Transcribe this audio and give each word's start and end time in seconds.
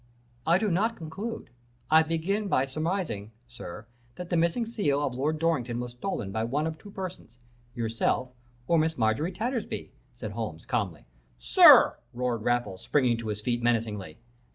"'I 0.47 0.57
do 0.57 0.71
not 0.71 0.95
conclude; 0.95 1.51
I 1.91 2.01
begin 2.01 2.47
by 2.47 2.65
surmising, 2.65 3.33
sir, 3.47 3.85
that 4.15 4.29
the 4.29 4.35
missing 4.35 4.65
seal 4.65 4.99
of 5.05 5.13
Lord 5.13 5.37
Dorrington 5.37 5.79
was 5.79 5.91
stolen 5.91 6.31
by 6.31 6.43
one 6.43 6.65
of 6.65 6.79
two 6.79 6.89
persons 6.89 7.37
yourself 7.75 8.31
or 8.67 8.79
Miss 8.79 8.97
Marjorie 8.97 9.31
Tattersby,' 9.31 9.91
said 10.15 10.31
Holmes, 10.31 10.65
calmly. 10.65 11.05
"'Sir!' 11.37 11.99
roared 12.15 12.41
Raffles, 12.41 12.81
springing 12.81 13.17
to 13.17 13.27
his 13.27 13.41
feet 13.43 13.61
menacingly. 13.61 14.17